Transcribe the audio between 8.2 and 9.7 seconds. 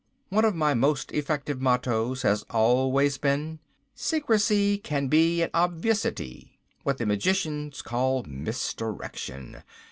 misdirection.